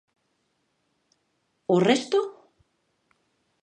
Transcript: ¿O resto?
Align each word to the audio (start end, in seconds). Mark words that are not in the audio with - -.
¿O 1.73 1.75
resto? 1.89 2.19